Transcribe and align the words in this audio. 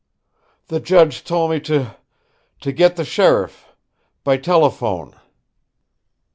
"The 0.69 0.79
judge 0.79 1.23
told 1.23 1.51
me 1.51 1.59
to 1.59 1.95
to 2.61 2.71
get 2.71 2.95
the 2.95 3.05
sheriff 3.05 3.67
by 4.23 4.37
telephone." 4.37 5.13